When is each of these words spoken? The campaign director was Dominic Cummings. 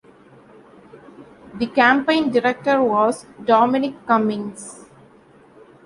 The 1.59 1.67
campaign 1.67 2.31
director 2.31 2.81
was 2.81 3.27
Dominic 3.45 4.03
Cummings. 4.07 4.85